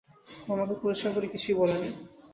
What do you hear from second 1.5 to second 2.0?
বলেনি।